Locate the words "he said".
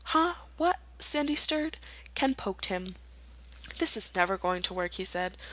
4.95-5.37